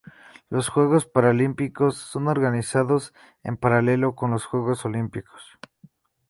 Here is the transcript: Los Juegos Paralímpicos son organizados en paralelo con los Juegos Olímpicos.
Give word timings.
Los 0.49 0.67
Juegos 0.69 1.05
Paralímpicos 1.05 1.95
son 1.95 2.27
organizados 2.27 3.13
en 3.43 3.55
paralelo 3.55 4.15
con 4.15 4.31
los 4.31 4.47
Juegos 4.47 4.83
Olímpicos. 4.83 5.43